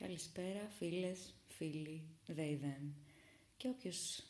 [0.00, 2.92] Καλησπέρα φίλες, φίλοι, they, them.
[3.56, 4.22] Και όποιος,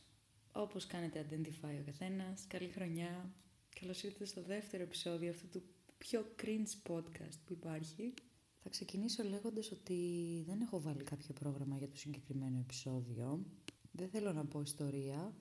[0.52, 3.34] όπως κάνετε identify ο καθένας, καλή χρονιά.
[3.80, 5.62] Καλώς ήρθατε στο δεύτερο επεισόδιο αυτού του
[5.98, 8.14] πιο cringe podcast που υπάρχει.
[8.62, 9.98] Θα ξεκινήσω λέγοντας ότι
[10.46, 13.44] δεν έχω βάλει κάποιο πρόγραμμα για το συγκεκριμένο επεισόδιο.
[13.92, 15.34] Δεν θέλω να πω ιστορία,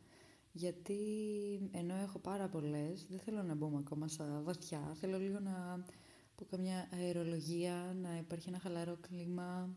[0.52, 1.00] γιατί
[1.72, 4.94] ενώ έχω πάρα πολλές, δεν θέλω να μπούμε ακόμα στα βαθιά.
[5.00, 5.86] Θέλω λίγο να
[6.36, 9.76] πω καμιά αερολογία, να υπάρχει ένα χαλαρό κλίμα,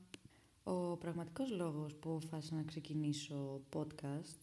[0.62, 4.38] ο πραγματικός λόγος που αποφάσισα να ξεκινήσω podcast,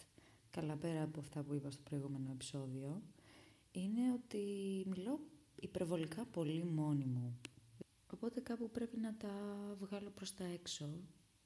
[0.52, 3.02] καλά πέρα από αυτά που είπα στο προηγούμενο επεισόδιο,
[3.72, 4.44] είναι ότι
[4.88, 5.20] μιλώ
[5.56, 7.40] υπερβολικά πολύ μόνη μου.
[8.14, 9.30] Οπότε κάπου πρέπει να τα
[9.80, 10.90] βγάλω προς τα έξω.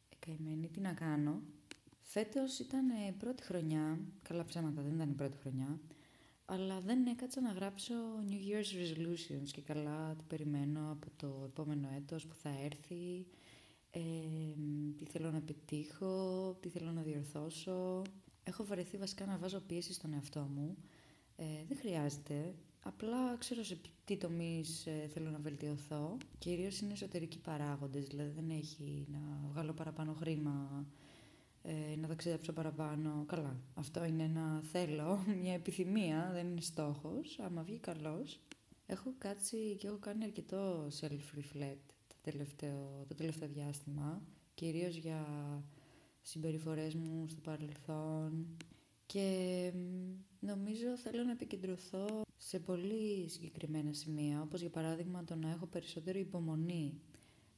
[0.09, 1.41] Εκαημένη, τι να κάνω.
[2.01, 5.79] Φέτος ήταν η πρώτη χρονιά, καλά ψέματα δεν ήταν η πρώτη χρονιά,
[6.45, 7.93] αλλά δεν έκατσα να γράψω
[8.29, 13.27] New Year's Resolutions και καλά τι περιμένω από το επόμενο έτος που θα έρθει,
[14.97, 18.01] τι θέλω να πετύχω, τι θέλω να διορθώσω.
[18.43, 20.77] Έχω βαρεθεί βασικά να βάζω πίεση στον εαυτό μου.
[21.35, 22.55] Ε, δεν χρειάζεται.
[22.84, 26.18] Απλά ξέρω σε τι τομείς ε, θέλω να βελτιωθώ.
[26.37, 30.87] Κυρίως είναι εσωτερικοί παράγοντες, δηλαδή δεν έχει να βγάλω παραπάνω χρήμα,
[31.62, 33.23] ε, να ταξιδέψω παραπάνω.
[33.27, 37.40] Καλά, αυτό είναι ένα θέλω, μια επιθυμία, δεν είναι στόχος.
[37.40, 38.40] Άμα βγει καλός.
[38.85, 41.93] Έχω κάτσει και έχω κάνει αρκετό self-reflect
[42.24, 44.21] τελευταίο, το τελευταίο διάστημα,
[44.54, 45.26] κυρίως για
[46.21, 48.48] συμπεριφορές μου στο παρελθόν
[49.05, 49.71] και
[50.40, 56.20] νομίζω θέλω να επικεντρωθώ σε πολύ συγκεκριμένα σημεία, όπως για παράδειγμα το να έχω περισσότερη
[56.20, 56.93] υπομονή.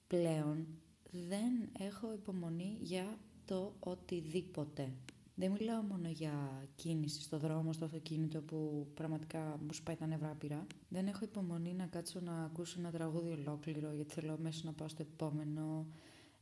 [0.08, 0.68] Πλέον
[1.12, 4.94] δεν έχω υπομονή για το οτιδήποτε.
[5.38, 10.36] Δεν μιλάω μόνο για κίνηση στο δρόμο, στο αυτοκίνητο που πραγματικά μου σπάει τα νευρά
[10.40, 10.68] πειρά.
[10.90, 14.88] Δεν έχω υπομονή να κάτσω να ακούσω ένα τραγούδι ολόκληρο γιατί θέλω μέσα να πάω
[14.88, 15.88] στο επόμενο.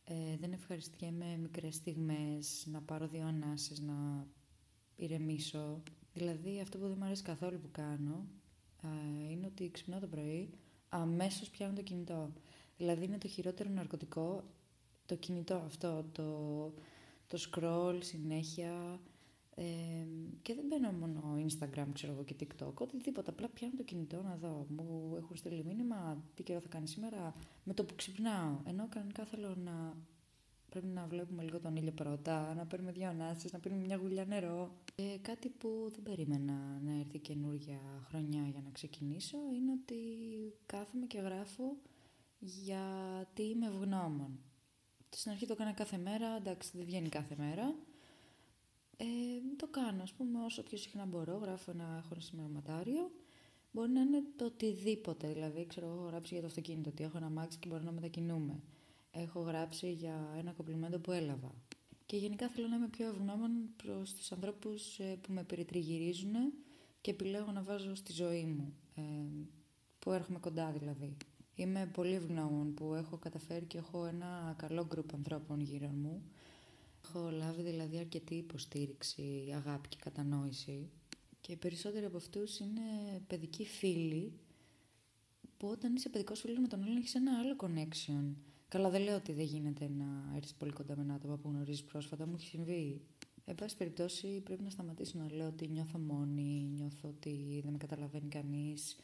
[0.04, 4.28] Ε, δεν ευχαριστιέμαι μικρές στιγμές, να πάρω δύο ανάσες, να
[4.96, 5.82] ηρεμήσω.
[6.14, 8.26] Δηλαδή αυτό που δεν μου αρέσει καθόλου που κάνω
[8.84, 10.50] ε, είναι ότι ξυπνάω το πρωί,
[10.90, 12.34] αμέσως πιάνω το κινητό.
[12.78, 14.44] Δηλαδή είναι το χειρότερο ναρκωτικό,
[15.06, 16.24] το κινητό αυτό, το
[17.28, 19.00] το scroll συνέχεια
[19.56, 19.64] ε,
[20.42, 24.36] και δεν μπαίνω μόνο Instagram ξέρω εγώ και TikTok, οτιδήποτε, απλά πιάνω το κινητό να
[24.36, 28.88] δω, μου έχουν στείλει μήνυμα τι καιρό θα κάνει σήμερα με το που ξυπνάω, ενώ
[28.90, 29.98] κανονικά θέλω να
[30.70, 34.26] πρέπει να βλέπουμε λίγο τον ήλιο πρώτα, να παίρνουμε δύο ανάσες, να πίνουμε μια γουλιά
[34.26, 34.72] νερό.
[34.96, 39.96] Ε, κάτι που δεν περίμενα να έρθει καινούργια χρονιά για να ξεκινήσω είναι ότι
[40.66, 41.78] κάθομαι και γράφω
[42.40, 44.40] γιατί είμαι ευγνώμων.
[45.16, 47.76] Στην αρχή το έκανα κάθε μέρα, εντάξει δεν βγαίνει κάθε μέρα.
[48.98, 49.06] Ε,
[49.58, 53.12] το κάνω, ας πούμε, όσο πιο συχνά μπορώ, γράφω ένα, έχω ένα σημειωματάριο.
[53.72, 57.30] Μπορεί να είναι το οτιδήποτε, δηλαδή, ξέρω, έχω γράψει για το αυτοκίνητο, ότι έχω ένα
[57.30, 58.60] μάξι και μπορώ να μετακινούμε.
[59.12, 61.56] Έχω γράψει για ένα κομπλιμέντο που έλαβα.
[62.06, 66.34] Και γενικά θέλω να είμαι πιο ευγνώμων προς τους ανθρώπους ε, που με περιτριγυρίζουν
[67.02, 69.02] και επιλέγω να βάζω στη ζωή μου, ε,
[70.00, 71.18] που έρχομαι κοντά δηλαδή.
[71.56, 76.22] Είμαι πολύ ευγνώμων που έχω καταφέρει και έχω ένα καλό γκρουπ ανθρώπων γύρω μου.
[77.06, 80.90] Έχω λάβει δηλαδή αρκετή υποστήριξη, αγάπη και κατανόηση.
[81.42, 82.82] Και οι περισσότεροι από αυτούς είναι
[83.28, 84.34] παιδικοί φίλοι
[85.58, 88.34] που όταν είσαι παιδικός φίλος με τον άλλον έχεις ένα άλλο connection.
[88.68, 91.84] Καλά δεν λέω ότι δεν γίνεται να έρθεις πολύ κοντά με ένα άτομο που γνωρίζεις
[91.84, 93.02] πρόσφατα, μου έχει συμβεί.
[93.46, 97.78] Εν πάση περιπτώσει πρέπει να σταματήσω να λέω ότι νιώθω μόνη, νιώθω ότι δεν με
[97.78, 98.96] καταλαβαίνει κανείς,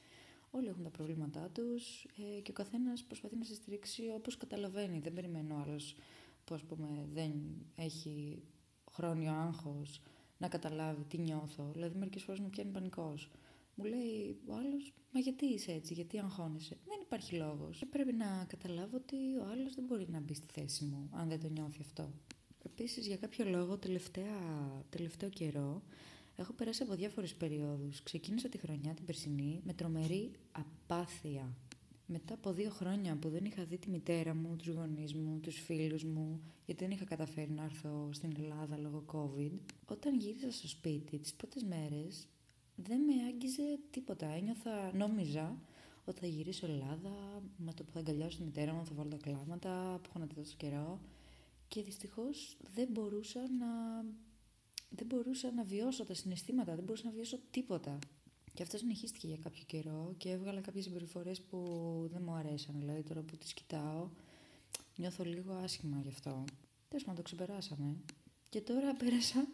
[0.52, 2.04] Όλοι έχουν τα προβλήματά τους
[2.38, 5.00] ε, και ο καθένας προσπαθεί να σε στηρίξει όπως καταλαβαίνει.
[5.00, 5.96] Δεν περιμένω ο άλλος
[6.44, 7.34] που ας πούμε δεν
[7.76, 8.44] έχει
[8.92, 10.02] χρόνιο άγχος
[10.38, 11.72] να καταλάβει τι νιώθω.
[11.74, 13.30] Δηλαδή μερικές φορές μου πιάνει πανικός.
[13.76, 17.84] Μου λέει ο άλλος, μα γιατί είσαι έτσι, γιατί αγχώνεσαι; Δεν υπάρχει λόγος.
[17.90, 21.40] Πρέπει να καταλάβω ότι ο άλλος δεν μπορεί να μπει στη θέση μου αν δεν
[21.40, 22.12] το νιώθει αυτό.
[22.66, 24.40] Επίσης για κάποιο λόγο τελευταία,
[24.90, 25.84] τελευταίο καιρό
[26.40, 28.04] Έχω περάσει από διάφορες περιόδους.
[28.04, 31.54] Ξεκίνησα τη χρονιά την περσινή με τρομερή απάθεια.
[32.06, 35.60] Μετά από δύο χρόνια που δεν είχα δει τη μητέρα μου, τους γονείς μου, τους
[35.60, 39.52] φίλους μου, γιατί δεν είχα καταφέρει να έρθω στην Ελλάδα λόγω COVID,
[39.86, 42.28] όταν γύρισα στο σπίτι τις πρώτες μέρες
[42.75, 44.28] δεν με άγγιζε τίποτα.
[44.28, 45.58] Ένιωθα, νόμιζα
[46.06, 49.18] ότι θα γυρίσω Ελλάδα, με το που θα αγκαλιάσω τη μητέρα μου, θα βάλω τα
[49.18, 51.00] κλάματα που έχω να τη δώσω καιρό.
[51.68, 54.04] Και δυστυχώς δεν μπορούσα να
[54.89, 58.00] δεν μπορούσα να βιώσω τα συναισθήματα, δεν μπορούσα να βιώσω τίποτα.
[58.53, 61.59] Και αυτό συνεχίστηκε για κάποιο καιρό και έβγαλα κάποιες συμπεριφορές που
[62.12, 62.75] δεν μου αρέσαν.
[62.80, 64.09] Δηλαδή τώρα που τις κοιτάω,
[64.95, 66.44] νιώθω λίγο άσχημα γι' αυτό.
[66.88, 67.95] Τέλος πάντων, το ξεπεράσαμε.
[68.50, 69.47] Και τώρα πέρασα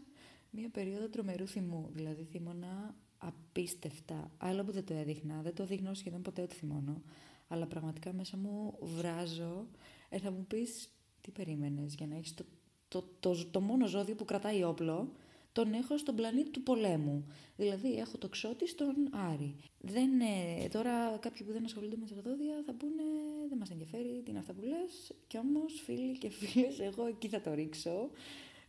[0.50, 1.90] μία περίοδο τρομερού θυμού.
[1.94, 4.32] Δηλαδή θυμώνα απίστευτα.
[4.38, 7.02] Άλλο που δεν το έδειχνα, δεν το δείχνω σχεδόν ποτέ ότι θυμώνω.
[7.48, 9.68] Αλλά πραγματικά μέσα μου βράζω.
[10.10, 10.90] Ε, θα μου πεις
[11.22, 12.46] Τι περίμενες για να έχεις το,
[12.88, 15.12] το, το, το, μόνο ζώδιο που κρατάει όπλο,
[15.56, 17.26] τον έχω στον πλανήτη του πολέμου.
[17.56, 19.56] Δηλαδή έχω το ξώτη στον Άρη.
[19.80, 23.04] Δεν, ε, τώρα κάποιοι που δεν ασχολούνται με τα ζώδια θα πούνε
[23.50, 25.14] δεν μας ενδιαφέρει τι είναι αυτά που λες.
[25.28, 28.10] Κι όμως φίλοι και φίλες εγώ εκεί θα το ρίξω.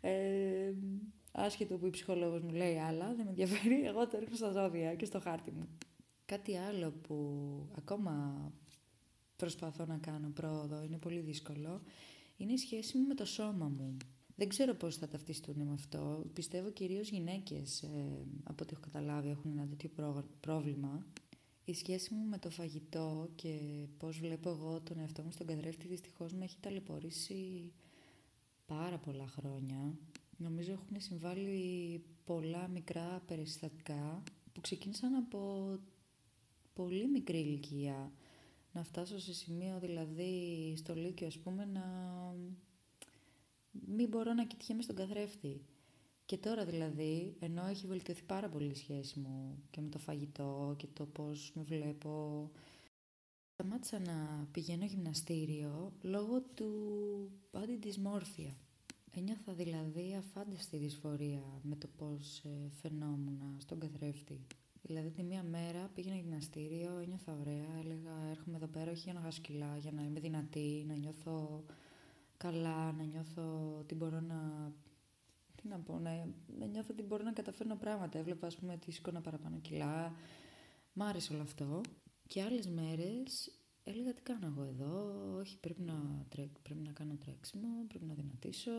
[0.00, 0.72] Ε,
[1.32, 4.94] άσχετο που η ψυχολόγος μου λέει άλλα, δεν με ενδιαφέρει, εγώ το ρίχνω στα ζώδια
[4.94, 5.68] και στο χάρτη μου.
[6.26, 7.16] Κάτι άλλο που
[7.76, 8.52] ακόμα
[9.36, 11.82] προσπαθώ να κάνω πρόοδο, είναι πολύ δύσκολο,
[12.36, 13.96] είναι η σχέση μου με το σώμα μου.
[14.38, 16.24] Δεν ξέρω πώς θα ταυτιστούν με αυτό.
[16.32, 19.90] Πιστεύω κυρίως γυναίκες, ε, από ό,τι έχω καταλάβει, έχουν ένα τέτοιο
[20.40, 21.06] πρόβλημα.
[21.64, 23.58] Η σχέση μου με το φαγητό και
[23.98, 27.72] πώς βλέπω εγώ τον εαυτό μου στον καθρέφτη δυστυχώς με έχει ταλαιπωρήσει
[28.66, 29.98] πάρα πολλά χρόνια.
[30.36, 34.22] Νομίζω έχουν συμβάλει πολλά μικρά περιστατικά
[34.52, 35.70] που ξεκίνησαν από
[36.72, 38.12] πολύ μικρή ηλικία.
[38.72, 41.84] Να φτάσω σε σημείο δηλαδή στο Λύκειο ας πούμε να
[43.86, 45.64] μην μπορώ να κοιτιέμαι στον καθρέφτη.
[46.24, 50.74] Και τώρα δηλαδή, ενώ έχει βελτιωθεί πάρα πολύ η σχέση μου και με το φαγητό
[50.78, 52.50] και το πώς με βλέπω,
[53.52, 56.70] σταμάτησα να πηγαίνω γυμναστήριο λόγω του
[57.52, 58.54] body dysmorphia.
[59.10, 64.46] Ένιωθα δηλαδή αφάνταστη δυσφορία με το πώς ε, φαινόμουν στον καθρέφτη.
[64.82, 69.20] Δηλαδή τη μία μέρα πήγαινα γυμναστήριο, ένιωθα ωραία, έλεγα έρχομαι εδώ πέρα όχι για να
[69.20, 71.64] χάσω κιλά, για να είμαι δυνατή, να νιώθω
[72.36, 74.72] καλά, να νιώθω ότι μπορώ να...
[75.54, 76.10] Τι να πω, να,
[76.58, 78.18] να νιώθω ότι μπορώ να καταφέρνω πράγματα.
[78.18, 80.14] Έβλεπα, ας πούμε, ότι σηκώνα παραπάνω κιλά.
[80.92, 81.80] Μ' άρεσε όλο αυτό.
[82.26, 83.50] Και άλλες μέρες
[83.84, 86.26] έλεγα τι κάνω εγώ εδώ, όχι πρέπει να,
[86.62, 88.70] πρέπει να κάνω τρέξιμο, πρέπει να δυνατήσω.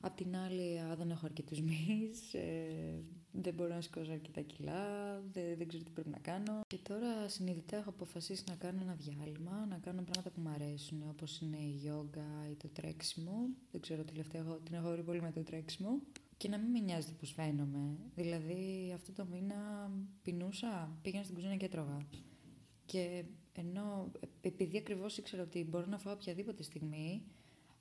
[0.00, 3.02] Απ' την άλλη, α, δεν έχω αρκετούς μυς, ε,
[3.32, 4.82] δεν μπορώ να σηκώσω αρκετά κιλά,
[5.32, 6.60] δεν, δεν ξέρω τι πρέπει να κάνω.
[6.66, 11.02] Και τώρα συνειδητά έχω αποφασίσει να κάνω ένα διάλειμμα, να κάνω πράγματα που μου αρέσουν,
[11.08, 13.48] όπως είναι η γιόγκα ή το τρέξιμο.
[13.70, 16.00] Δεν ξέρω, τελευταία έχω, την έχω βρει πολύ με το τρέξιμο.
[16.36, 17.96] Και να μην με νοιάζει πώς φαίνομαι.
[18.14, 19.90] Δηλαδή, αυτό το μήνα
[20.22, 22.06] πεινούσα, πήγαινα στην κουζίνα και έτρωγα.
[22.86, 24.10] Και ενώ
[24.40, 27.22] επειδή ακριβώς ήξερα ότι μπορώ να φάω οποιαδήποτε στιγμή,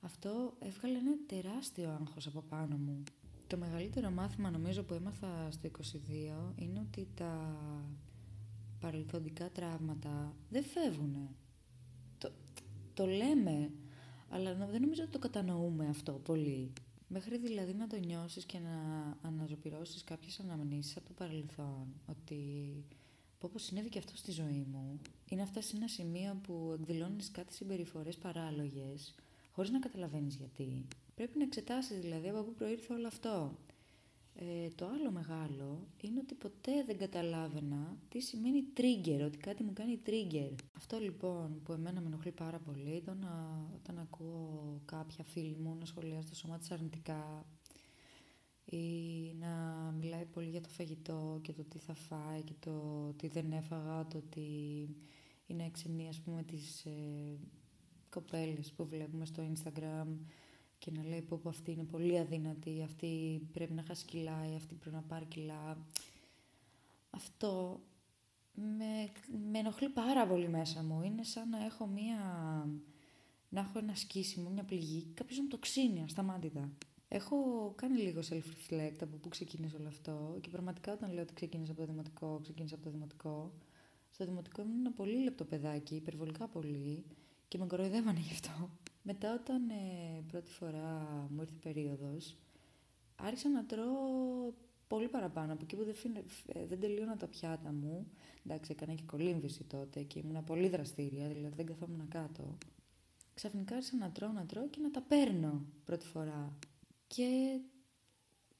[0.01, 3.03] αυτό έβγαλε ένα τεράστιο άγχος από πάνω μου.
[3.47, 7.57] Το μεγαλύτερο μάθημα νομίζω που έμαθα στο 22 είναι ότι τα
[8.79, 11.35] παρελθοντικά τραύματα δεν φεύγουν.
[12.17, 12.31] Το,
[12.93, 13.71] το λέμε,
[14.29, 16.73] αλλά δεν νομίζω ότι το κατανοούμε αυτό πολύ.
[17.07, 18.77] Μέχρι δηλαδή να το νιώσεις και να
[19.21, 22.35] αναζωπυρώσεις κάποιες αναμνήσεις από το παρελθόν, ότι
[23.39, 24.99] πω πως συνέβη και αυτό στη ζωή μου,
[25.29, 29.15] είναι αυτά σε ένα σημείο που εκδηλώνεις κάτι συμπεριφορές παράλογες,
[29.57, 30.87] χωρίς να καταλαβαίνεις γιατί.
[31.15, 33.57] Πρέπει να εξετάσεις δηλαδή από πού προήρθε όλο αυτό.
[34.35, 39.73] Ε, το άλλο μεγάλο είναι ότι ποτέ δεν καταλάβαινα τι σημαίνει trigger, ότι κάτι μου
[39.73, 40.55] κάνει trigger.
[40.77, 43.27] Αυτό λοιπόν που εμένα με ενοχλεί πάρα πολύ ήταν
[43.75, 47.45] όταν ακούω κάποια φίλη μου να σχολιάζει το σώμα της αρνητικά
[48.65, 48.85] ή
[49.39, 49.49] να
[49.99, 52.71] μιλάει πολύ για το φαγητό και το τι θα φάει και το
[53.17, 54.49] τι δεν έφαγα, το ότι
[55.47, 57.37] είναι έξυπνη ας πούμε τις ε,
[58.09, 60.07] κοπέλες που βλέπουμε στο Instagram
[60.77, 64.75] και να λέει πω, αυτή είναι πολύ αδύνατη, αυτή πρέπει να χάσει κιλά ή αυτή
[64.75, 65.77] πρέπει να πάρει κιλά.
[67.09, 67.81] Αυτό
[68.53, 69.11] με,
[69.51, 71.01] με ενοχλεί πάρα πολύ μέσα μου.
[71.01, 72.19] Είναι σαν να έχω μία...
[73.49, 76.69] να έχω ένα σκίσιμο, μια πληγή και κάποιος να το ξύνει ασταμάτητα.
[77.07, 77.37] Έχω
[77.75, 81.81] κάνει λίγο self-reflect από πού ξεκίνησε όλο αυτό και πραγματικά όταν λέω ότι ξεκίνησε από
[81.81, 83.53] το δημοτικό, ξεκίνησε από το δημοτικό.
[84.09, 87.05] Στο δημοτικό ήμουν ένα πολύ λεπτό παιδάκι, υπερβολικά πολύ
[87.47, 88.69] και με κοροϊδεύανε γι' αυτό.
[89.01, 92.35] Μετά όταν ε, πρώτη φορά μου ήρθε περίοδος,
[93.15, 94.53] άρχισα να τρώω
[94.87, 95.53] πολύ παραπάνω.
[95.53, 95.95] Από εκεί που δεν,
[96.45, 98.11] ε, δεν τελείωνα τα πιάτα μου,
[98.45, 102.57] εντάξει έκανα και κολύμβηση τότε και ήμουν πολύ δραστήρια, δηλαδή δεν καθόμουν κάτω.
[103.33, 106.53] Ξαφνικά άρχισα να τρώω, να τρώω και να τα παίρνω πρώτη φορά.
[107.07, 107.59] Και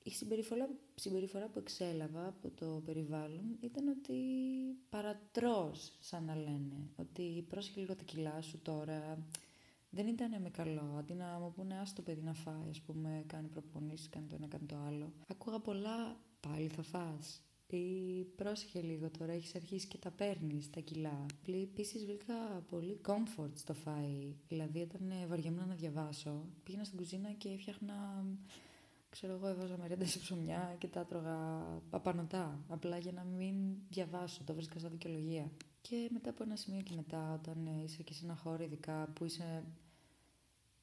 [0.08, 4.16] η συμπεριφορά, συμπεριφορά που εξέλαβα από το περιβάλλον ήταν ότι
[4.90, 6.90] παρατρώς, σαν να λένε.
[6.96, 9.26] Ότι πρόσεχε λίγο τα κιλά σου τώρα,
[9.90, 10.96] δεν ήταν με καλό.
[10.98, 14.48] Αντί να μου πούνε άστο παιδί να φάει, ας πούμε, κάνει προπονήσεις, κάνει το ένα,
[14.48, 15.14] κάνει το άλλο.
[15.28, 17.42] Ακούγα πολλά, πάλι θα φας.
[17.70, 21.26] Ή πρόσεχε λίγο τώρα, έχεις αρχίσει και τα παίρνεις τα κιλά.
[21.48, 24.36] Επίσης βρήκα πολύ comfort στο φάι.
[24.48, 28.26] Δηλαδή, όταν βαριόμουν να διαβάσω, πήγαινα στην κουζίνα και έφτιαχνα
[29.20, 33.56] ξέρω εγώ, έβαζα μερέντα σε ψωμιά και τα έτρωγα απανοτά, απλά για να μην
[33.90, 35.52] διαβάσω, το βρίσκα σαν δικαιολογία.
[35.82, 39.10] Και μετά από ένα σημείο και μετά, όταν ε, είσαι και σε ένα χώρο ειδικά
[39.16, 39.64] που είσαι...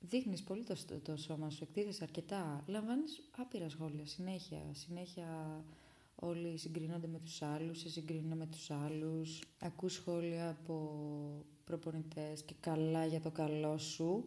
[0.01, 5.65] Δείχνεις πολύ το, το σώμα σου, εκτίθεσαι αρκετά, λαμβάνεις άπειρα σχόλια, συνέχεια, συνέχεια
[6.15, 11.01] όλοι συγκρίνονται με τους άλλους, σε συγκρίνω με τους άλλους, ακούς σχόλια από
[11.65, 14.25] προπονητές και καλά για το καλό σου,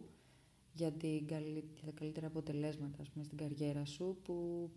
[0.78, 4.70] για, την, για τα καλύτερα αποτελέσματα ας πούμε, στην καριέρα σου που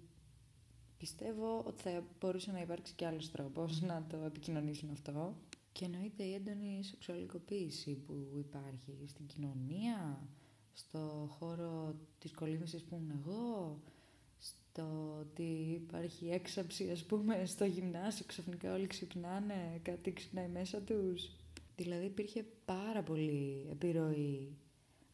[0.98, 5.36] πιστεύω ότι θα μπορούσε να υπάρξει και άλλος τρόπος να το επικοινωνήσουν αυτό.
[5.72, 10.28] Και εννοείται η έντονη σεξουαλικοποίηση που υπάρχει στην κοινωνία,
[10.74, 13.80] στο χώρο της κολύμβησης που ήμουν εγώ,
[14.40, 21.30] στο ότι υπάρχει έξαψη ας πούμε στο γυμνάσιο, ξαφνικά όλοι ξυπνάνε, κάτι ξυπνάει μέσα τους.
[21.76, 24.56] Δηλαδή υπήρχε πάρα πολύ επιρροή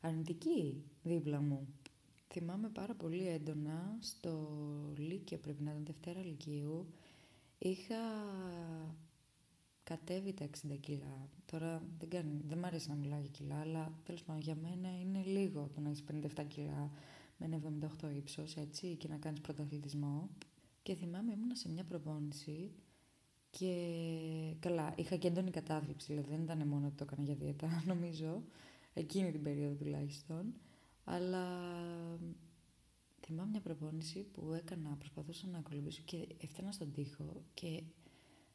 [0.07, 1.67] αρνητική δίπλα μου.
[2.27, 4.49] Θυμάμαι πάρα πολύ έντονα στο
[4.97, 6.87] Λύκειο, πρέπει να ήταν Δευτέρα Λυκείου,
[7.57, 7.95] είχα
[9.83, 11.29] κατέβει τα 60 κιλά.
[11.45, 14.99] Τώρα δεν, κάνει, δεν μ' αρέσει να μιλάω για κιλά, αλλά τέλος πάντων για μένα
[14.99, 16.03] είναι λίγο το να έχεις
[16.37, 16.91] 57 κιλά
[17.37, 17.59] με ένα
[18.01, 20.29] 78 ύψος, έτσι, και να κάνεις πρωταθλητισμό.
[20.83, 22.71] Και θυμάμαι ήμουνα σε μια προπόνηση
[23.49, 23.73] και
[24.59, 28.43] καλά, είχα και έντονη κατάθλιψη, δηλαδή δεν ήταν μόνο ότι το έκανα για δίαιτα, νομίζω,
[28.99, 30.53] εκείνη την περίοδο τουλάχιστον.
[31.03, 31.45] Αλλά
[33.21, 37.83] θυμάμαι μια προπόνηση που έκανα, προσπαθούσα να ακολουθήσω και έφτανα στον τοίχο και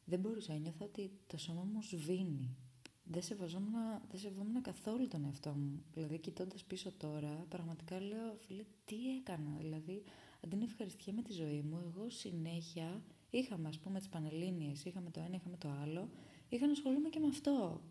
[0.04, 2.56] δεν μπορούσα, νιώθω ότι το σώμα μου σβήνει.
[3.04, 3.72] Δεν σεβαζόμουν,
[4.10, 5.82] δεν σεβόμουν καθόλου τον εαυτό μου.
[5.94, 9.56] Δηλαδή, κοιτώντας πίσω τώρα, πραγματικά λέω, φίλε, τι έκανα.
[9.58, 10.02] Δηλαδή,
[10.44, 15.20] αντί να ευχαριστιέμαι τη ζωή μου, εγώ συνέχεια είχαμε, ας πούμε, τις πανελίνε, είχαμε το
[15.20, 16.08] ένα, είχαμε το άλλο,
[16.48, 17.82] είχα να ασχολούμαι και με αυτό.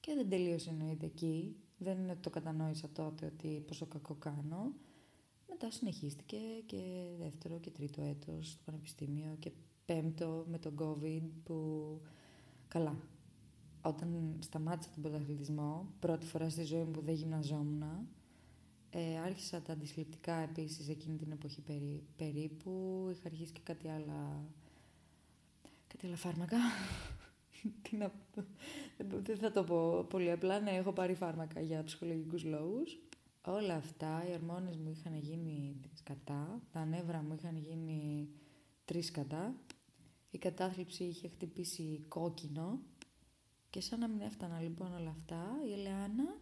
[0.00, 1.56] Και δεν τελείωσε εννοείται εκεί.
[1.82, 4.72] Δεν είναι ότι το κατανόησα τότε ότι πόσο κακό κάνω.
[5.48, 6.36] Μετά συνεχίστηκε
[6.66, 9.52] και δεύτερο και τρίτο έτος στο πανεπιστήμιο και
[9.84, 12.00] πέμπτο με τον COVID που
[12.68, 12.96] καλά.
[13.82, 17.82] Όταν σταμάτησα τον πρωταθλητισμό, πρώτη φορά στη ζωή μου που δεν γυμναζόμουν,
[18.90, 23.08] ε, άρχισα τα αντισυλληπτικά επίσης εκείνη την εποχή περί, περίπου.
[23.10, 24.44] Είχα αρχίσει και κάτι άλλα,
[25.86, 26.56] κάτι άλλα φάρμακα.
[27.82, 28.12] Τι να,
[29.22, 30.60] δεν θα το πω πολύ απλά.
[30.60, 32.98] Ναι, έχω πάρει φάρμακα για ψυχολογικούς λόγους.
[33.44, 38.28] Όλα αυτά, οι ορμόνες μου είχαν γίνει σκατά, τα νεύρα μου είχαν γίνει
[38.84, 39.54] τρεις σκατά
[40.32, 42.80] η κατάθλιψη είχε χτυπήσει κόκκινο
[43.70, 46.38] και σαν να μην έφτανα λοιπόν όλα αυτά, η Ελεάνα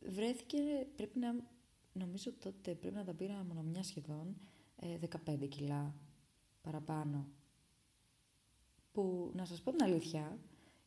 [0.00, 0.58] βρέθηκε,
[0.96, 1.34] πρέπει να,
[1.92, 4.36] νομίζω τότε πρέπει να τα πήρα μόνο μια σχεδόν,
[4.80, 5.94] 15 ε, κιλά
[6.60, 7.28] παραπάνω.
[8.92, 10.38] Που, να σας πω την αλήθεια,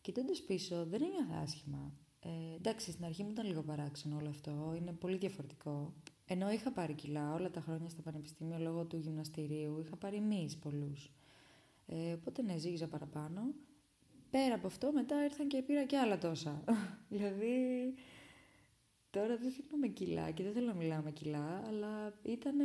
[0.01, 1.93] κοιτώντας πίσω δεν είναι άσχημα.
[2.19, 5.93] Ε, εντάξει, στην αρχή μου ήταν λίγο παράξενο όλο αυτό, είναι πολύ διαφορετικό.
[6.25, 10.57] Ενώ είχα πάρει κιλά όλα τα χρόνια στα πανεπιστήμια λόγω του γυμναστηρίου, είχα πάρει μυς
[10.57, 11.11] πολλούς.
[11.85, 13.41] Ε, οπότε ναι, ζήγησα παραπάνω.
[14.29, 16.63] Πέρα από αυτό, μετά ήρθαν και πήρα και άλλα τόσα.
[17.09, 17.53] δηλαδή,
[19.09, 22.55] τώρα δεν θυμάμαι κιλά και δεν θέλω να μιλάω με κιλά, αλλά ήταν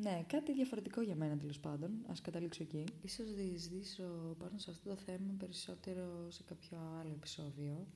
[0.00, 1.90] ναι, κάτι διαφορετικό για μένα τέλος πάντων.
[2.06, 2.84] Α καταλήξω εκεί.
[3.02, 7.86] Ίσως διεισδύσω πάνω σε αυτό το θέμα περισσότερο σε κάποιο άλλο επεισόδιο.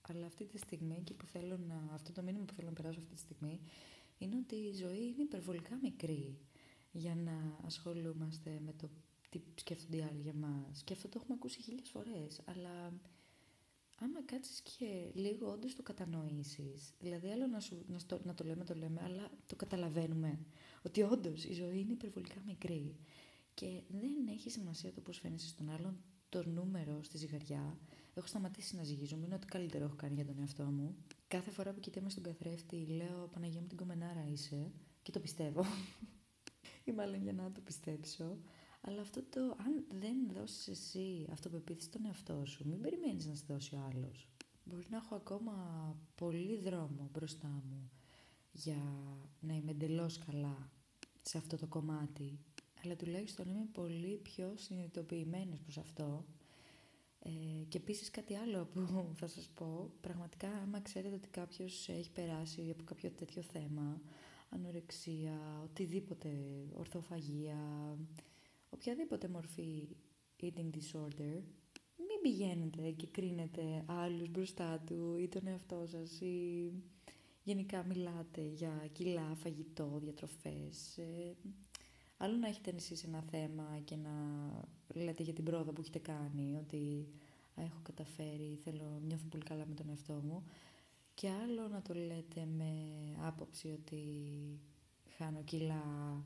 [0.00, 2.98] Αλλά αυτή τη στιγμή και που θέλω να, αυτό το μήνυμα που θέλω να περάσω
[2.98, 3.60] αυτή τη στιγμή
[4.18, 6.38] είναι ότι η ζωή είναι υπερβολικά μικρή
[6.92, 8.90] για να ασχολούμαστε με το
[9.28, 10.82] τι σκέφτονται οι άλλοι για μας.
[10.84, 12.92] Και αυτό το έχουμε ακούσει χίλιες φορές, αλλά
[13.94, 18.44] άμα κάτσεις και λίγο όντως το κατανοήσεις, δηλαδή άλλο να, σου, να, στο, να το
[18.44, 20.38] λέμε, το λέμε, αλλά το καταλαβαίνουμε,
[20.82, 22.96] ότι όντως η ζωή είναι υπερβολικά μικρή
[23.54, 27.78] και δεν έχει σημασία το πώς φαίνεσαι στον άλλον, το νούμερο στη ζυγαριά.
[28.14, 30.96] Έχω σταματήσει να ζυγίζομαι, είναι ό,τι καλύτερο έχω κάνει για τον εαυτό μου.
[31.28, 34.70] Κάθε φορά που κοιτάμε στον καθρέφτη, λέω Παναγία μου την κομμενάρα είσαι
[35.02, 35.64] και το πιστεύω
[36.84, 38.38] ή μάλλον για να το πιστέψω.
[38.86, 43.44] Αλλά αυτό το, αν δεν δώσεις εσύ αυτοπεποίθηση στον εαυτό σου, μην περιμένεις να σε
[43.48, 44.28] δώσει ο άλλος.
[44.64, 45.54] Μπορεί να έχω ακόμα
[46.14, 47.90] πολύ δρόμο μπροστά μου
[48.52, 48.82] για
[49.40, 50.70] να είμαι εντελώς καλά
[51.22, 52.38] σε αυτό το κομμάτι,
[52.84, 56.24] αλλά τουλάχιστον είμαι πολύ πιο συνειδητοποιημένος προς αυτό.
[57.18, 57.30] Ε,
[57.68, 58.80] και επίσης κάτι άλλο που
[59.20, 64.00] θα σας πω, πραγματικά άμα ξέρετε ότι κάποιος έχει περάσει από κάποιο τέτοιο θέμα,
[64.48, 66.30] ανορεξία, οτιδήποτε,
[66.72, 67.58] ορθοφαγία,
[68.74, 69.88] οποιαδήποτε μορφή
[70.42, 71.42] eating disorder,
[71.96, 76.72] μην πηγαίνετε και κρίνετε άλλους μπροστά του ή τον εαυτό σας ή
[77.42, 80.98] γενικά μιλάτε για κιλά, φαγητό, διατροφές.
[80.98, 81.36] Ε,
[82.16, 84.10] άλλο να έχετε εσείς ένα θέμα και να
[84.94, 87.08] λέτε για την πρόοδο που έχετε κάνει, ότι
[87.56, 90.44] έχω καταφέρει, θέλω, νιώθω πολύ καλά με τον εαυτό μου.
[91.14, 92.72] Και άλλο να το λέτε με
[93.20, 94.02] άποψη ότι
[95.16, 96.24] χάνω κιλά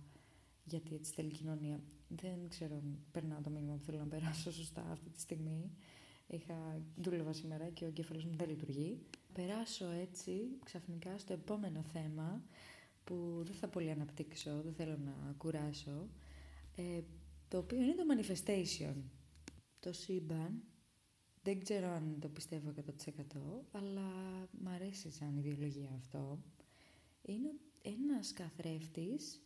[0.65, 1.81] γιατί έτσι θέλει η κοινωνία.
[2.09, 5.71] Δεν ξέρω αν περνάω το μήνυμα που θέλω να περάσω σωστά αυτή τη στιγμή.
[6.27, 8.99] Είχα δούλευα σήμερα και ο εγκέφαλος μου δεν λειτουργεί.
[9.33, 10.33] Περάσω έτσι
[10.65, 12.43] ξαφνικά στο επόμενο θέμα
[13.05, 16.09] που δεν θα πολύ αναπτύξω, δεν θέλω να κουράσω,
[16.77, 17.01] ε,
[17.49, 18.95] το οποίο είναι το manifestation.
[19.81, 20.63] Το σύμπαν
[21.43, 24.11] Δεν ξέρω αν το πιστεύω 100% αλλά
[24.51, 26.39] μ' αρέσει σαν ιδεολογία αυτό.
[27.23, 29.43] Είναι ένας καθρέφτης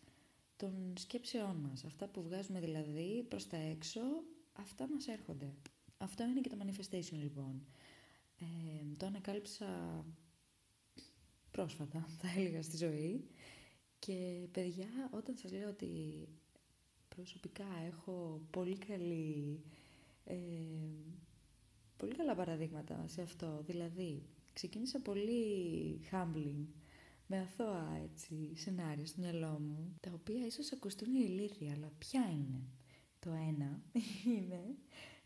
[0.63, 1.85] των σκέψεών μας.
[1.85, 4.01] Αυτά που βγάζουμε δηλαδή προς τα έξω,
[4.53, 5.55] αυτά μας έρχονται.
[5.99, 7.67] Αυτό είναι και το manifestation λοιπόν.
[8.39, 9.67] Ε, το ανακάλυψα
[11.51, 13.25] πρόσφατα, θα έλεγα, στη ζωή.
[13.99, 16.29] Και παιδιά, όταν σας λέω ότι
[17.09, 19.61] προσωπικά έχω πολύ καλή...
[20.25, 20.37] Ε,
[21.97, 23.63] πολύ καλά παραδείγματα σε αυτό.
[23.67, 26.67] Δηλαδή, ξεκίνησα πολύ humbling,
[27.33, 32.61] με αθώα έτσι, σενάρια στο μυαλό μου, τα οποία ίσως ακουστούν ηλίθια, αλλά ποια είναι;
[33.19, 33.83] Το ένα
[34.37, 34.77] είναι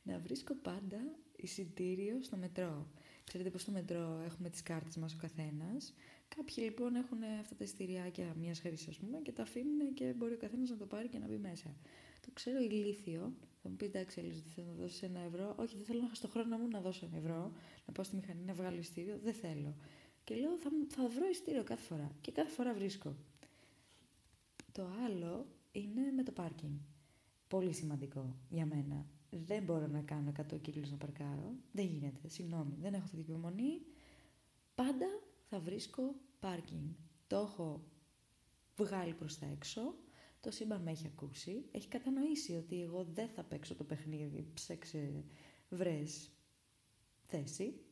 [0.03, 0.99] να βρίσκω πάντα
[1.37, 2.91] εισιτήριο στο μετρό.
[3.25, 5.95] Ξέρετε πως στο μετρό έχουμε τις κάρτες μας ο καθένας.
[6.37, 10.33] Κάποιοι λοιπόν έχουν αυτά τα εισιτηριάκια μιας χρήση, ας πούμε, και τα αφήνουν και μπορεί
[10.33, 11.77] ο καθένας να το πάρει και να μπει μέσα.
[12.21, 13.33] Το ξέρω ηλίθιο.
[13.63, 15.55] Θα μου πει εντάξει, Ελίζα, θέλω να δώσει ένα ευρώ.
[15.59, 17.53] Όχι, δεν θέλω να χάσω το χρόνο μου να δώσω ένα ευρώ,
[17.87, 19.19] να πάω στη μηχανή να βγάλω εισιτήριο.
[19.23, 19.77] Δεν θέλω.
[20.26, 22.11] Και λέω θα, θα βρω εισιτήριο κάθε φορά.
[22.21, 23.16] Και κάθε φορά βρίσκω.
[24.73, 26.78] Το άλλο είναι με το πάρκινγκ.
[27.49, 31.54] Πολύ σημαντικό για μένα δεν μπορώ να κάνω 100 κύκλους να παρκάρω.
[31.73, 33.80] Δεν γίνεται, συγγνώμη, δεν έχω αυτή την υπομονή.
[34.75, 35.06] Πάντα
[35.49, 36.88] θα βρίσκω πάρκινγκ.
[37.26, 37.85] Το έχω
[38.76, 39.95] βγάλει προς τα έξω,
[40.40, 45.25] το σύμπαν με έχει ακούσει, έχει κατανοήσει ότι εγώ δεν θα παίξω το παιχνίδι, ψέξε
[45.68, 46.30] βρες
[47.26, 47.86] θέση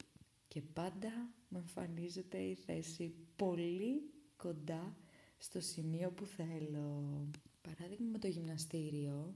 [0.55, 4.97] και πάντα μου εμφανίζεται η θέση πολύ κοντά
[5.39, 7.29] στο σημείο που θέλω.
[7.63, 9.35] Παράδειγμα με το γυμναστήριο,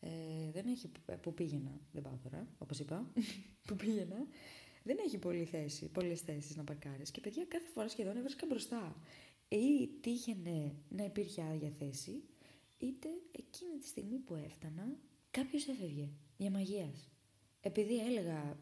[0.00, 0.08] ε,
[0.52, 3.12] δεν έχει, που πήγαινα, δεν πάω τώρα, όπως είπα,
[3.66, 4.26] που πήγαινα,
[4.82, 8.96] δεν έχει πολλή θέση, πολλές θέσεις να παρκάρεις και παιδιά κάθε φορά σχεδόν έβρισκα μπροστά.
[9.48, 12.22] Ή τύχαινε να υπήρχε άδεια θέση,
[12.78, 14.96] είτε εκείνη τη στιγμή που έφτανα
[15.30, 17.11] κάποιος έφευγε για μαγείας.
[17.64, 18.56] Επειδή έλεγα,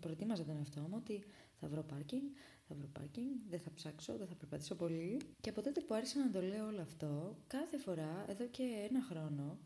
[0.00, 1.24] προετοίμαζα τον εαυτό μου ότι
[1.60, 2.22] θα βρω πάρκινγκ,
[2.68, 5.20] θα βρω πάρκινγκ, δεν θα ψάξω, δεν θα περπατήσω πολύ.
[5.40, 9.02] Και από τότε που άρχισα να το λέω όλο αυτό, κάθε φορά, εδώ και ένα
[9.02, 9.58] χρόνο,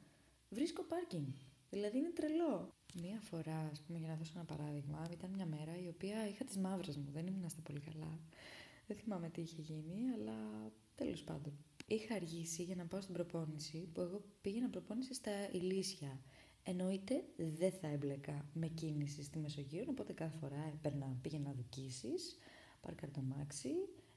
[0.49, 1.27] βρίσκω πάρκινγκ.
[1.71, 2.69] Δηλαδή είναι τρελό.
[3.03, 6.45] Μία φορά, ας πούμε, για να δώσω ένα παράδειγμα, ήταν μια μέρα η οποία είχα
[6.45, 7.11] τις μαύρες μου.
[7.12, 8.19] Δεν ήμουν στα πολύ καλά.
[8.87, 10.37] Δεν θυμάμαι τι είχε γίνει, αλλά
[10.95, 11.53] τέλος πάντων.
[11.87, 16.21] Είχα αργήσει για να πάω στην προπόνηση, που εγώ πήγαινα προπόνηση στα ηλίσια.
[16.62, 22.37] Εννοείται δεν θα έμπλεκα με κίνηση στη Μεσογείο, οπότε κάθε φορά έπαιρνα, πήγαινα δικήσεις,
[22.81, 23.70] πάρκαρ το μάξι,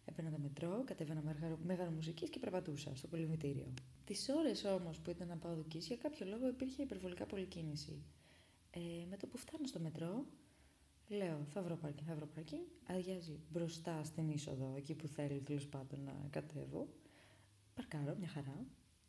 [0.05, 3.73] έπαιρνα το μετρό, κατέβαινα μέγαρο μουσικής και περπατούσα στο πολυμητήριο.
[4.05, 8.03] Τις ώρες όμως που ήταν να πάω δικήσεις, για κάποιο λόγο υπήρχε υπερβολικά πολλή κίνηση.
[8.71, 8.79] Ε,
[9.09, 10.25] με το που φτάνω στο μετρό,
[11.07, 12.61] λέω θα βρω πάρκινγκ, θα βρω πάρκινγκ.
[12.87, 16.87] Αδειάζει μπροστά στην είσοδο, εκεί που θέλει τέλος πάντων να κατέβω.
[17.75, 18.65] Παρκάρω μια χαρά.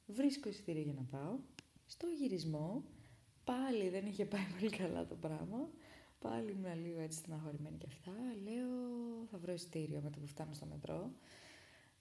[0.07, 1.39] Βρίσκω εισιτήριο για να πάω.
[1.87, 2.85] Στο γυρισμό,
[3.45, 5.71] πάλι δεν είχε πάει πολύ καλά το πράγμα.
[6.19, 8.13] Πάλι ήμουν λίγο έτσι στεναχωρημένη και αυτά.
[8.45, 8.69] Λέω
[9.31, 11.13] θα βρω εισιτήριο με το που φτάνω στο μετρό.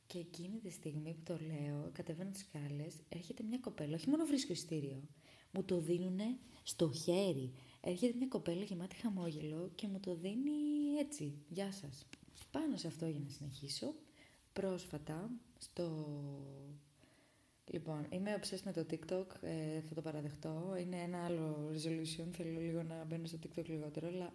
[0.08, 3.96] Και εκείνη τη στιγμή που το λέω, κατεβαίνω τις σκάλες, έρχεται μια κοπέλα.
[3.96, 5.04] Όχι μόνο βρίσκω εισιτήριο.
[5.52, 6.20] Μου το δίνουν
[6.64, 7.52] στο χέρι.
[7.82, 10.52] Έρχεται μια κοπέλα γεμάτη χαμόγελο και μου το δίνει
[11.00, 11.34] έτσι.
[11.50, 12.08] Γεια σας.
[12.52, 13.94] Πάνω σε αυτό για να συνεχίσω.
[14.54, 16.06] Πρόσφατα στο
[17.66, 20.76] Λοιπόν, είμαι obsessed με το TikTok, ε, θα το παραδεχτώ.
[20.80, 24.34] Είναι ένα άλλο resolution, θέλω λίγο να μπαίνω στο TikTok λιγότερο, αλλά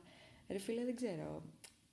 [0.48, 1.42] ρε φίλε δεν ξέρω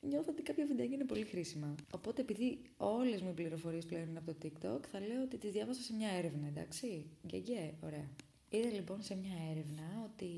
[0.08, 1.76] νιώθω ότι κάποια βιντεάκια είναι πολύ χρήσιμα.
[1.91, 5.52] Οπότε, επειδή όλες μου οι πληροφορίες πλέον είναι από το TikTok, θα λέω ότι τις
[5.52, 8.10] διάβασα σε μια έρευνα, εντάξει; Γκέγκέ, ωραία.
[8.50, 10.30] Είδα λοιπόν σε μια έρευνα ότι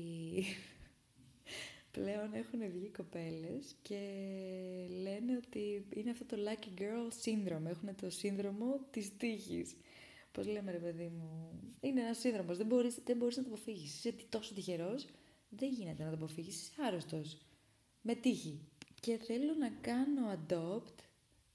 [1.96, 4.00] πλέον έχουν βγει κοπέλες και
[5.02, 7.66] λένε ότι είναι αυτό το lucky girl syndrome.
[7.66, 9.76] Έχουν το σύνδρομο της τύχης.
[10.38, 12.56] Πώς λέμε, ρε παιδί μου, είναι ένας σύνδρομος.
[12.56, 13.94] Δεν μπορείς δεν μπορείς να το αποφύγεις.
[13.94, 15.06] Είσαι τόσο τυχερός,
[15.48, 16.60] δεν γίνεται να το αποφύγεις.
[16.60, 17.36] Είσαι άρρωστος.
[18.02, 18.60] Με τύχη.
[19.00, 20.94] Και θέλω να κάνω adopt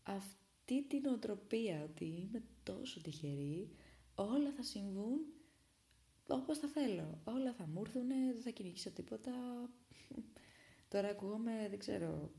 [0.04, 3.70] αυτή την οτροπία ότι είμαι τόσο τυχερή,
[4.16, 5.20] όλα θα συμβούν
[6.28, 7.22] όπως θα θέλω.
[7.24, 9.34] Όλα θα μου έρθουν, δεν θα κυνηγήσω τίποτα.
[10.90, 12.32] Τώρα ακούγομαι, δεν ξέρω,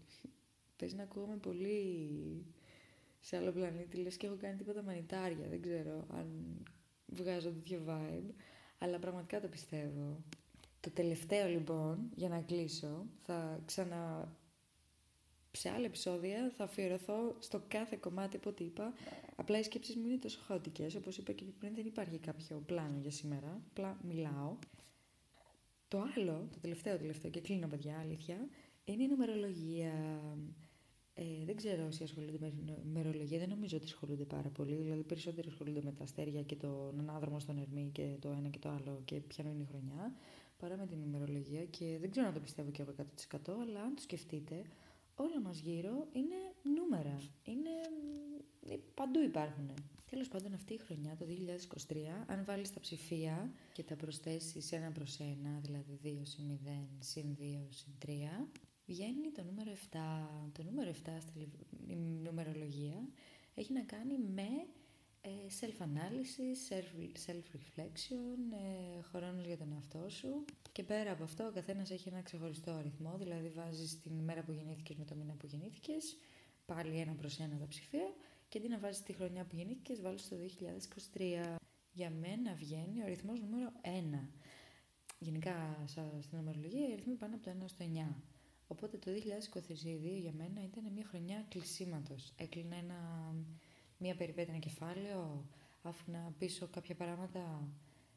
[0.77, 2.47] πες να ακούγομαι πολύ
[3.27, 6.27] σε άλλο πλανήτη, λες και έχω κάνει τίποτα μανιτάρια, δεν ξέρω αν
[7.07, 8.31] βγάζω τέτοιο vibe,
[8.79, 10.23] αλλά πραγματικά το πιστεύω.
[10.81, 14.33] Το τελευταίο λοιπόν, για να κλείσω, θα ξανα
[15.51, 18.93] σε άλλα επεισόδια θα αφιερωθώ στο κάθε κομμάτι από ό,τι είπα.
[19.37, 20.95] Απλά οι σκέψεις μου είναι τόσο χαοτικές.
[20.95, 23.61] Όπως είπα και πριν, δεν υπάρχει κάποιο πλάνο για σήμερα.
[23.71, 24.57] Απλά μιλάω.
[25.89, 28.49] Το άλλο, το τελευταίο τελευταίο, και κλείνω παιδιά, αλήθεια,
[28.85, 29.93] είναι η νομερολογία.
[31.17, 32.53] Ε, δεν ξέρω όσοι ασχολούνται με
[32.85, 34.75] νομερολογία, δεν νομίζω ότι ασχολούνται πάρα πολύ.
[34.75, 38.59] Δηλαδή, περισσότεροι ασχολούνται με τα αστέρια και τον ανάδρομο στον Ερμή και το ένα και
[38.59, 40.15] το άλλο και ποια είναι η χρονιά.
[40.57, 42.93] παρά με την ημερολογία και δεν ξέρω να το πιστεύω και από
[43.47, 44.63] 100% αλλά αν το σκεφτείτε
[45.15, 47.71] όλα μας γύρω είναι νούμερα, είναι...
[48.95, 49.71] παντού υπάρχουν.
[50.11, 51.27] Τέλος πάντων αυτή η χρονιά, το
[51.89, 51.97] 2023,
[52.27, 57.37] αν βάλεις τα ψηφία και τα προσθέσεις ένα προς ένα, δηλαδή 2 συν 0 συν
[57.39, 58.11] 2 συν 3,
[58.87, 59.99] βγαίνει το νούμερο 7.
[60.53, 61.49] Το νούμερο 7 στη
[62.25, 63.09] νούμερολογία
[63.55, 64.49] έχει να κάνει με
[65.21, 66.57] ε, self-analysis,
[67.27, 68.39] self-reflection,
[68.99, 70.45] ε, χρόνος για τον εαυτό σου.
[70.73, 74.53] Και πέρα από αυτό, ο καθένας έχει ένα ξεχωριστό αριθμό, δηλαδή βάζεις την ημέρα που
[74.53, 76.17] γεννήθηκες με το μήνα που γεννήθηκες,
[76.67, 78.15] πάλι ένα προς ένα τα ψηφία,
[78.49, 81.57] και αντί να βάζεις τη χρονιά που γεννήθηκες, βάλεις το 2023.
[81.93, 84.29] Για μένα βγαίνει ο αριθμός νούμερο 1.
[85.19, 85.85] Γενικά
[86.21, 88.34] στην ομολογία οι αριθμοί πάνε από το 1 στο 9.
[88.69, 92.33] Οπότε το 2022 για μένα ήταν μια χρονιά κλεισίματος.
[92.37, 93.35] Έκλεινα ένα,
[93.99, 95.47] μια περιπέτεια, ένα κεφάλαιο,
[95.83, 97.69] άφηνα πίσω κάποια πράγματα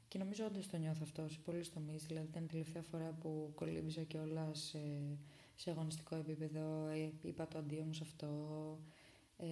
[0.08, 2.06] και νομίζω όντως το νιώθω αυτό σε πολλούς τομείς.
[2.06, 4.80] Δηλαδή, ήταν η τελευταία φορά που κολύμπησα κιόλας σε,
[5.56, 6.88] σε αγωνιστικό επίπεδο.
[6.88, 8.30] Ε, είπα το αντίο μου σε αυτό.
[9.38, 9.46] Ε,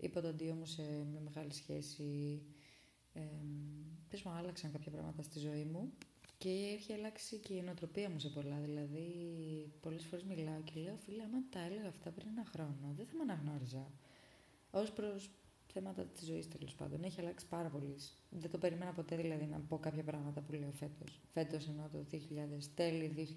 [0.00, 2.42] είπα το αντίο μου σε μια μεγάλη σχέση.
[3.12, 3.20] Ε,
[4.08, 5.92] πες μου, άλλαξαν κάποια πράγματα στη ζωή μου.
[6.38, 8.56] Και έχει αλλάξει και η νοοτροπία μου σε πολλά.
[8.64, 9.06] Δηλαδή,
[9.80, 13.12] πολλές φορές μιλάω και λέω: Φίλε, άμα τα έλεγα αυτά πριν ένα χρόνο, δεν θα
[13.16, 13.90] με αναγνώριζα.
[14.70, 15.30] Ω προς
[15.72, 17.02] θέματα της ζωής τέλος πάντων.
[17.04, 17.96] Έχει αλλάξει πάρα πολύ.
[18.30, 21.20] Δεν το περίμενα ποτέ δηλαδή να πω κάποια πράγματα που λέω φέτος.
[21.30, 22.16] Φέτος εννοώ το 2000,
[22.74, 23.36] τέλη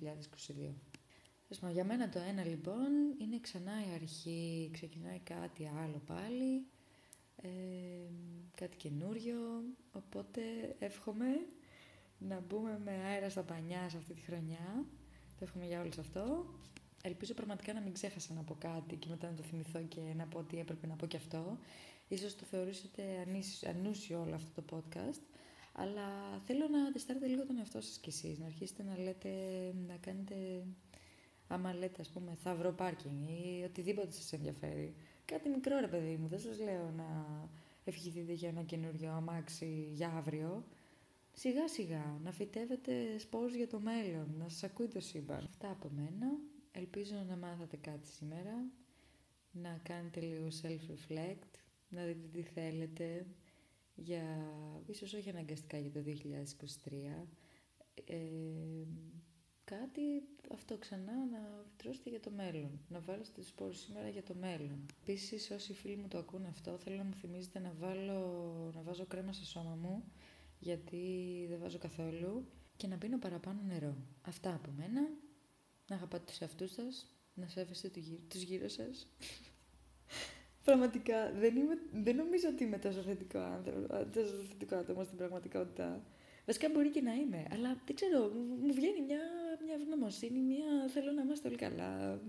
[1.50, 1.72] 2022.
[1.72, 6.66] για μένα το ένα λοιπόν είναι ξανά η αρχή, ξεκινάει κάτι άλλο πάλι,
[7.36, 7.50] ε,
[8.56, 9.38] κάτι καινούριο,
[9.92, 10.42] οπότε
[10.80, 11.28] εύχομαι
[12.28, 14.86] να μπούμε με αέρα στα πανιά σε αυτή τη χρονιά.
[15.38, 16.46] Το εύχομαι για όλους αυτό.
[17.04, 20.26] Ελπίζω πραγματικά να μην ξέχασα να πω κάτι και μετά να το θυμηθώ και να
[20.26, 21.58] πω ότι έπρεπε να πω και αυτό.
[22.08, 23.04] Ίσως το θεωρήσετε
[23.70, 25.22] ανούσιο όλο αυτό το podcast.
[25.74, 28.40] Αλλά θέλω να τεστάρετε λίγο τον εαυτό σας κι εσείς.
[28.40, 29.30] Να αρχίσετε να λέτε,
[29.88, 30.66] να κάνετε,
[31.48, 34.96] άμα λέτε ας πούμε θαυρό πάρκινγκ ή οτιδήποτε σας ενδιαφέρει.
[35.26, 37.06] Κάτι μικρό ρε παιδί μου, δεν σας λέω να
[37.84, 40.64] ευχηθείτε για ένα καινούριο αμάξι για αύριο.
[41.42, 45.44] Σιγά σιγά να φυτεύετε σπόρους για το μέλλον, να σας ακούει το σύμπαν.
[45.44, 46.40] Αυτά από μένα.
[46.72, 48.66] Ελπίζω να μάθατε κάτι σήμερα,
[49.52, 51.52] να κάνετε λίγο self-reflect,
[51.90, 53.26] να δείτε τι θέλετε,
[53.96, 54.24] για,
[54.86, 57.28] ίσως όχι αναγκαστικά για το 2023,
[58.06, 58.16] ε,
[59.64, 60.02] κάτι
[60.54, 64.86] αυτό ξανά να φυτρώσετε για το μέλλον, να βάλετε τους σπόρους σήμερα για το μέλλον.
[65.02, 69.06] Επίσης, όσοι φίλοι μου το ακούν αυτό, θέλω να μου θυμίζετε να, βάλω, να βάζω
[69.06, 70.04] κρέμα στο σώμα μου,
[70.62, 72.46] γιατί δεν βάζω καθόλου
[72.78, 73.96] και να πίνω παραπάνω νερό.
[74.22, 75.02] Αυτά από μένα.
[75.88, 77.92] Να αγαπάτε τους εαυτούς σας, να σέβεστε
[78.28, 79.08] τους γύρω σας.
[80.66, 86.04] Πραγματικά, δεν, είμαι, δεν νομίζω ότι είμαι τόσο θετικό άνθρωπο, τόσο θετικό άτομο στην πραγματικότητα.
[86.46, 88.30] Βασικά μπορεί και να είμαι, αλλά δεν ξέρω,
[88.62, 89.20] μου βγαίνει μια,
[89.66, 92.22] μια ευγνωμοσύνη, μια θέλω να είμαστε όλοι καλά.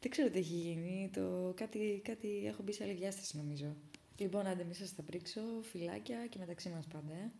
[0.00, 3.76] Δεν ξέρω τι έχει γίνει, το, κάτι, κάτι έχω μπει σε άλλη διάσταση νομίζω.
[4.22, 7.30] Λοιπόν, άντε μη σας τα πρίξω, φυλάκια και μεταξύ μας πάντα, ε.